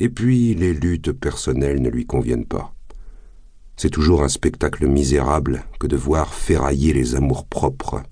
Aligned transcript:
Et 0.00 0.08
puis 0.08 0.54
les 0.54 0.72
luttes 0.72 1.12
personnelles 1.12 1.82
ne 1.82 1.88
lui 1.88 2.06
conviennent 2.06 2.46
pas. 2.46 2.74
C'est 3.76 3.90
toujours 3.90 4.22
un 4.22 4.28
spectacle 4.28 4.86
misérable 4.86 5.64
que 5.78 5.86
de 5.86 5.96
voir 5.96 6.34
ferrailler 6.34 6.92
les 6.92 7.14
amours-propres. 7.14 8.02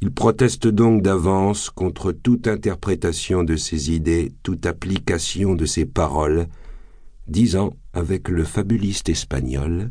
Il 0.00 0.12
proteste 0.12 0.66
donc 0.66 1.02
d'avance 1.02 1.70
contre 1.70 2.12
toute 2.12 2.46
interprétation 2.46 3.42
de 3.42 3.56
ses 3.56 3.90
idées, 3.90 4.32
toute 4.42 4.66
application 4.66 5.54
de 5.54 5.66
ses 5.66 5.86
paroles, 5.86 6.46
disant 7.26 7.74
avec 7.92 8.28
le 8.28 8.44
fabuliste 8.44 9.08
espagnol 9.08 9.90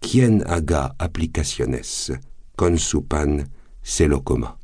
Quien 0.00 0.40
haga 0.42 0.94
applicaciones, 0.98 2.12
con 2.56 2.76
su 2.76 3.00
pan 3.02 3.44
se 3.82 4.04
lo 4.04 4.20
coma. 4.20 4.58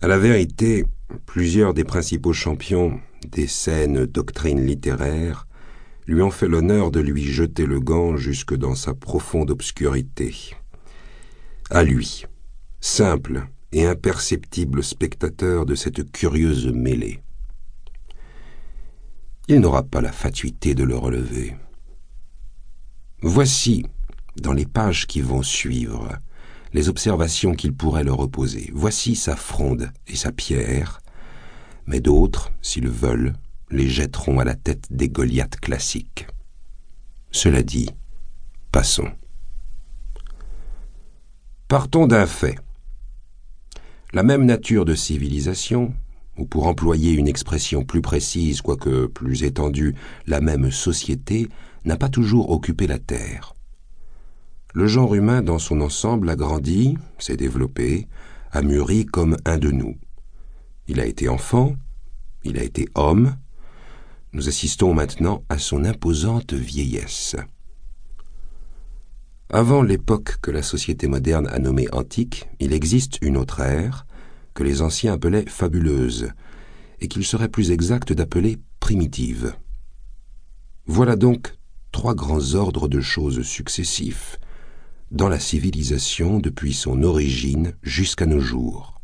À 0.00 0.06
la 0.06 0.18
vérité, 0.18 0.86
plusieurs 1.26 1.74
des 1.74 1.84
principaux 1.84 2.32
champions 2.32 3.00
des 3.28 3.46
scènes 3.46 4.06
doctrines 4.06 4.64
littéraires 4.64 5.46
lui 6.06 6.22
ont 6.22 6.30
fait 6.30 6.48
l'honneur 6.48 6.90
de 6.90 7.00
lui 7.00 7.24
jeter 7.24 7.66
le 7.66 7.80
gant 7.80 8.16
jusque 8.16 8.54
dans 8.54 8.74
sa 8.74 8.94
profonde 8.94 9.50
obscurité. 9.50 10.34
À 11.70 11.84
lui, 11.84 12.24
simple 12.80 13.46
et 13.72 13.86
imperceptible 13.86 14.82
spectateur 14.82 15.66
de 15.66 15.74
cette 15.74 16.10
curieuse 16.10 16.66
mêlée. 16.72 17.20
Il 19.48 19.60
n'aura 19.60 19.82
pas 19.82 20.00
la 20.00 20.12
fatuité 20.12 20.74
de 20.74 20.84
le 20.84 20.96
relever. 20.96 21.56
Voici, 23.22 23.84
dans 24.36 24.52
les 24.52 24.66
pages 24.66 25.06
qui 25.06 25.20
vont 25.20 25.42
suivre, 25.42 26.08
les 26.72 26.88
observations 26.88 27.54
qu'il 27.54 27.74
pourrait 27.74 28.04
leur 28.04 28.20
opposer. 28.20 28.70
Voici 28.72 29.16
sa 29.16 29.36
fronde 29.36 29.92
et 30.06 30.16
sa 30.16 30.32
pierre, 30.32 31.00
mais 31.90 32.00
d'autres, 32.00 32.52
s'ils 32.62 32.88
veulent, 32.88 33.34
les 33.68 33.88
jetteront 33.88 34.38
à 34.38 34.44
la 34.44 34.54
tête 34.54 34.86
des 34.90 35.08
Goliaths 35.08 35.58
classiques. 35.58 36.28
Cela 37.32 37.64
dit, 37.64 37.90
passons. 38.70 39.10
Partons 41.66 42.06
d'un 42.06 42.26
fait. 42.26 42.56
La 44.12 44.22
même 44.22 44.44
nature 44.44 44.84
de 44.84 44.94
civilisation, 44.94 45.92
ou 46.38 46.46
pour 46.46 46.68
employer 46.68 47.10
une 47.12 47.26
expression 47.26 47.82
plus 47.82 48.02
précise, 48.02 48.62
quoique 48.62 49.06
plus 49.06 49.42
étendue, 49.42 49.96
la 50.28 50.40
même 50.40 50.70
société, 50.70 51.48
n'a 51.84 51.96
pas 51.96 52.08
toujours 52.08 52.50
occupé 52.50 52.86
la 52.86 53.00
Terre. 53.00 53.54
Le 54.74 54.86
genre 54.86 55.16
humain 55.16 55.42
dans 55.42 55.58
son 55.58 55.80
ensemble 55.80 56.30
a 56.30 56.36
grandi, 56.36 56.96
s'est 57.18 57.36
développé, 57.36 58.06
a 58.52 58.62
mûri 58.62 59.06
comme 59.06 59.36
un 59.44 59.58
de 59.58 59.72
nous. 59.72 59.96
Il 60.88 61.00
a 61.00 61.06
été 61.06 61.28
enfant, 61.28 61.76
il 62.44 62.58
a 62.58 62.62
été 62.62 62.88
homme, 62.94 63.36
nous 64.32 64.48
assistons 64.48 64.94
maintenant 64.94 65.44
à 65.48 65.58
son 65.58 65.84
imposante 65.84 66.52
vieillesse. 66.52 67.36
Avant 69.52 69.82
l'époque 69.82 70.36
que 70.40 70.52
la 70.52 70.62
société 70.62 71.08
moderne 71.08 71.48
a 71.48 71.58
nommée 71.58 71.88
antique, 71.92 72.48
il 72.60 72.72
existe 72.72 73.18
une 73.20 73.36
autre 73.36 73.60
ère, 73.60 74.06
que 74.54 74.62
les 74.62 74.82
anciens 74.82 75.14
appelaient 75.14 75.48
fabuleuse, 75.48 76.30
et 77.00 77.08
qu'il 77.08 77.24
serait 77.24 77.48
plus 77.48 77.72
exact 77.72 78.12
d'appeler 78.12 78.58
primitive. 78.78 79.54
Voilà 80.86 81.16
donc 81.16 81.54
trois 81.90 82.14
grands 82.14 82.54
ordres 82.54 82.86
de 82.86 83.00
choses 83.00 83.42
successifs 83.42 84.38
dans 85.10 85.28
la 85.28 85.40
civilisation 85.40 86.38
depuis 86.38 86.72
son 86.72 87.02
origine 87.02 87.72
jusqu'à 87.82 88.26
nos 88.26 88.40
jours. 88.40 88.99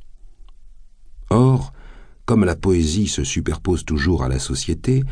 Or, 1.31 1.73
comme 2.25 2.45
la 2.45 2.57
poésie 2.57 3.09
se 3.09 3.25
superpose 3.25 3.85
toujours 3.85 4.23
à 4.23 4.29
la 4.29 4.39
société, 4.39 5.03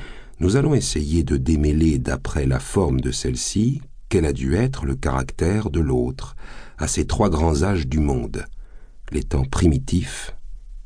nous 0.40 0.56
allons 0.56 0.74
essayer 0.74 1.22
de 1.22 1.36
démêler 1.36 1.98
d'après 1.98 2.46
la 2.46 2.60
forme 2.60 3.00
de 3.00 3.12
celle-ci 3.12 3.80
quel 4.08 4.26
a 4.26 4.32
dû 4.32 4.54
être 4.54 4.84
le 4.84 4.94
caractère 4.94 5.70
de 5.70 5.80
l'autre, 5.80 6.36
à 6.78 6.86
ces 6.86 7.04
trois 7.04 7.30
grands 7.30 7.62
âges 7.62 7.88
du 7.88 7.98
monde, 7.98 8.46
les 9.10 9.24
temps 9.24 9.44
primitifs, 9.44 10.36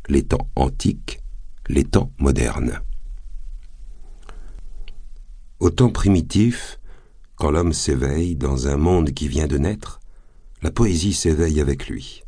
les 0.09 0.23
temps 0.23 0.49
antiques, 0.57 1.21
les 1.69 1.85
temps 1.85 2.11
modernes. 2.19 2.81
Au 5.61 5.71
temps 5.71 5.91
primitif, 5.91 6.79
quand 7.37 7.51
l'homme 7.51 7.73
s'éveille 7.73 8.35
dans 8.37 8.69
un 8.69 8.77
monde 8.77 9.11
qui 9.11 9.29
vient 9.29 9.47
de 9.47 9.59
naître, 9.59 10.01
la 10.63 10.71
poésie 10.71 11.13
s'éveille 11.13 11.61
avec 11.61 11.89
lui. 11.89 12.23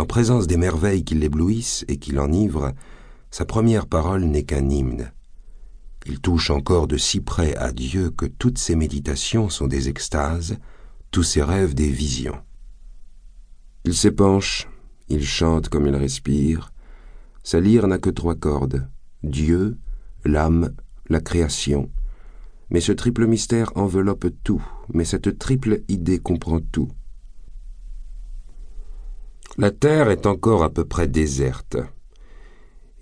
En 0.00 0.06
présence 0.06 0.46
des 0.46 0.56
merveilles 0.56 1.04
qui 1.04 1.14
l'éblouissent 1.14 1.84
et 1.86 1.98
qui 1.98 2.12
l'enivrent, 2.12 2.72
sa 3.30 3.44
première 3.44 3.86
parole 3.86 4.24
n'est 4.24 4.44
qu'un 4.44 4.70
hymne, 4.70 5.12
il 6.06 6.20
touche 6.20 6.48
encore 6.48 6.86
de 6.86 6.96
si 6.96 7.20
près 7.20 7.54
à 7.56 7.70
Dieu 7.70 8.08
que 8.08 8.24
toutes 8.24 8.56
ses 8.56 8.76
méditations 8.76 9.50
sont 9.50 9.66
des 9.66 9.90
extases, 9.90 10.56
tous 11.10 11.22
ses 11.22 11.42
rêves 11.42 11.74
des 11.74 11.90
visions. 11.90 12.40
Il 13.84 13.94
s'épanche, 13.94 14.68
il 15.10 15.22
chante 15.22 15.68
comme 15.68 15.86
il 15.86 15.94
respire. 15.94 16.72
Sa 17.42 17.60
lyre 17.60 17.86
n'a 17.86 17.98
que 17.98 18.08
trois 18.08 18.36
cordes 18.36 18.88
Dieu, 19.22 19.76
l'âme, 20.24 20.74
la 21.10 21.20
création. 21.20 21.90
Mais 22.70 22.80
ce 22.80 22.92
triple 22.92 23.26
mystère 23.26 23.70
enveloppe 23.74 24.28
tout, 24.44 24.64
mais 24.94 25.04
cette 25.04 25.38
triple 25.38 25.82
idée 25.88 26.20
comprend 26.20 26.60
tout. 26.60 26.88
La 29.60 29.70
terre 29.70 30.08
est 30.08 30.24
encore 30.24 30.62
à 30.62 30.70
peu 30.70 30.86
près 30.86 31.06
déserte. 31.06 31.76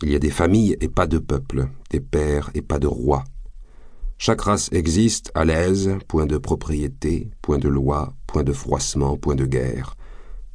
Il 0.02 0.10
y 0.10 0.16
a 0.16 0.18
des 0.18 0.28
familles 0.28 0.76
et 0.80 0.88
pas 0.88 1.06
de 1.06 1.18
peuples, 1.18 1.68
des 1.90 2.00
pères 2.00 2.50
et 2.52 2.62
pas 2.62 2.80
de 2.80 2.88
rois. 2.88 3.22
Chaque 4.18 4.40
race 4.40 4.68
existe 4.72 5.30
à 5.36 5.44
l'aise, 5.44 5.92
point 6.08 6.26
de 6.26 6.36
propriété, 6.36 7.30
point 7.42 7.58
de 7.58 7.68
loi, 7.68 8.12
point 8.26 8.42
de 8.42 8.52
froissement, 8.52 9.16
point 9.16 9.36
de 9.36 9.46
guerre. 9.46 9.94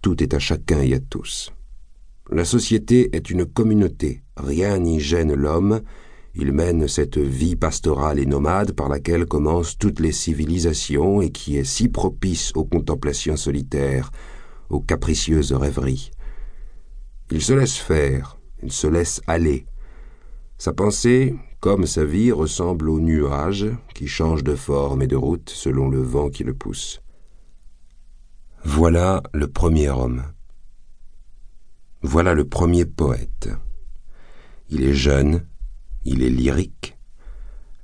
Tout 0.01 0.21
est 0.21 0.33
à 0.33 0.39
chacun 0.39 0.81
et 0.81 0.93
à 0.93 0.99
tous. 0.99 1.53
La 2.29 2.43
société 2.43 3.15
est 3.15 3.29
une 3.29 3.45
communauté, 3.45 4.23
rien 4.35 4.79
n'y 4.79 4.99
gêne 4.99 5.33
l'homme, 5.33 5.79
il 6.35 6.51
mène 6.51 6.89
cette 6.89 7.17
vie 7.17 7.55
pastorale 7.55 8.19
et 8.19 8.25
nomade 8.25 8.73
par 8.73 8.89
laquelle 8.89 9.25
commencent 9.25 9.77
toutes 9.77 10.01
les 10.01 10.11
civilisations 10.11 11.21
et 11.21 11.29
qui 11.29 11.55
est 11.55 11.63
si 11.63 11.87
propice 11.87 12.51
aux 12.55 12.65
contemplations 12.65 13.37
solitaires, 13.37 14.11
aux 14.73 14.81
capricieuses 14.81 15.53
rêveries. 15.53 16.11
Il 17.31 17.41
se 17.41 17.53
laisse 17.53 17.77
faire, 17.77 18.37
il 18.61 18.71
se 18.71 18.87
laisse 18.87 19.21
aller. 19.27 19.65
Sa 20.57 20.73
pensée, 20.73 21.35
comme 21.59 21.85
sa 21.85 22.03
vie, 22.05 22.31
ressemble 22.31 22.89
au 22.89 22.99
nuage 22.99 23.67
qui 23.93 24.07
change 24.07 24.43
de 24.43 24.55
forme 24.55 25.01
et 25.01 25.07
de 25.07 25.15
route 25.15 25.49
selon 25.49 25.89
le 25.89 26.01
vent 26.01 26.29
qui 26.29 26.43
le 26.43 26.53
pousse. 26.53 27.01
Voilà 28.63 29.21
le 29.33 29.47
premier 29.47 29.89
homme. 29.89 30.23
Voilà 32.01 32.33
le 32.33 32.45
premier 32.45 32.85
poète. 32.85 33.49
Il 34.69 34.83
est 34.83 34.93
jeune, 34.93 35.45
il 36.03 36.23
est 36.23 36.29
lyrique. 36.29 36.97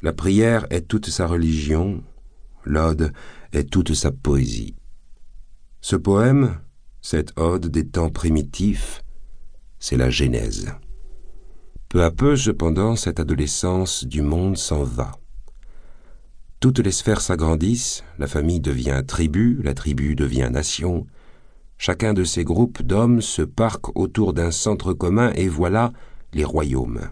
La 0.01 0.13
prière 0.13 0.65
est 0.69 0.87
toute 0.87 1.09
sa 1.09 1.27
religion, 1.27 2.03
l'ode 2.63 3.13
est 3.51 3.69
toute 3.69 3.93
sa 3.93 4.11
poésie. 4.11 4.75
Ce 5.81 5.95
poème, 5.95 6.59
cette 7.01 7.37
ode 7.39 7.67
des 7.67 7.87
temps 7.87 8.09
primitifs, 8.09 9.03
c'est 9.79 9.97
la 9.97 10.09
Genèse. 10.09 10.73
Peu 11.87 12.03
à 12.03 12.11
peu, 12.11 12.35
cependant, 12.35 12.95
cette 12.95 13.19
adolescence 13.19 14.03
du 14.03 14.21
monde 14.21 14.57
s'en 14.57 14.83
va. 14.83 15.13
Toutes 16.59 16.79
les 16.79 16.91
sphères 16.91 17.21
s'agrandissent, 17.21 18.03
la 18.17 18.27
famille 18.27 18.59
devient 18.59 19.01
tribu, 19.07 19.59
la 19.63 19.73
tribu 19.73 20.15
devient 20.15 20.49
nation. 20.51 21.07
Chacun 21.77 22.13
de 22.13 22.25
ces 22.25 22.43
groupes 22.43 22.81
d'hommes 22.81 23.21
se 23.21 23.41
parque 23.41 23.97
autour 23.97 24.33
d'un 24.33 24.51
centre 24.51 24.93
commun 24.93 25.31
et 25.35 25.47
voilà 25.47 25.93
les 26.33 26.43
royaumes. 26.43 27.09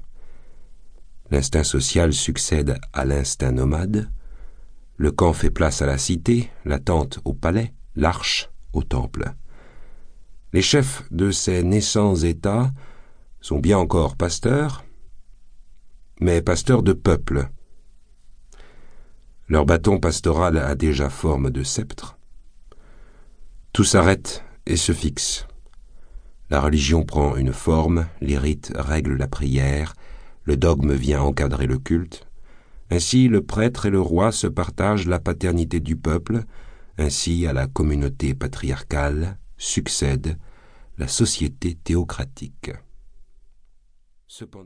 L'instinct 1.31 1.63
social 1.63 2.11
succède 2.13 2.77
à 2.91 3.05
l'instinct 3.05 3.53
nomade. 3.53 4.11
Le 4.97 5.11
camp 5.11 5.31
fait 5.31 5.49
place 5.49 5.81
à 5.81 5.85
la 5.85 5.97
cité, 5.97 6.49
la 6.65 6.79
tente 6.79 7.19
au 7.23 7.33
palais, 7.33 7.73
l'arche 7.95 8.49
au 8.73 8.83
temple. 8.83 9.33
Les 10.57 10.63
chefs 10.63 11.03
de 11.11 11.29
ces 11.29 11.61
naissants 11.61 12.15
États 12.15 12.71
sont 13.41 13.59
bien 13.59 13.77
encore 13.77 14.15
pasteurs, 14.15 14.85
mais 16.19 16.41
pasteurs 16.41 16.81
de 16.81 16.93
peuple. 16.93 17.49
Leur 19.47 19.67
bâton 19.67 19.99
pastoral 19.99 20.57
a 20.57 20.73
déjà 20.73 21.11
forme 21.11 21.51
de 21.51 21.61
sceptre. 21.61 22.17
Tout 23.71 23.83
s'arrête 23.83 24.43
et 24.65 24.77
se 24.77 24.93
fixe. 24.93 25.45
La 26.49 26.59
religion 26.59 27.05
prend 27.05 27.35
une 27.35 27.53
forme, 27.53 28.07
les 28.19 28.39
rites 28.39 28.73
règlent 28.75 29.15
la 29.15 29.27
prière, 29.27 29.93
le 30.45 30.57
dogme 30.57 30.93
vient 30.93 31.21
encadrer 31.21 31.67
le 31.67 31.77
culte. 31.77 32.25
Ainsi 32.89 33.27
le 33.27 33.43
prêtre 33.43 33.85
et 33.85 33.91
le 33.91 34.01
roi 34.01 34.31
se 34.31 34.47
partagent 34.47 35.05
la 35.05 35.19
paternité 35.19 35.79
du 35.79 35.95
peuple, 35.95 36.45
ainsi 36.97 37.45
à 37.45 37.53
la 37.53 37.67
communauté 37.67 38.33
patriarcale 38.33 39.37
succède 39.59 40.37
la 40.97 41.07
société 41.07 41.75
théocratique. 41.75 42.71
Cependant, 44.25 44.65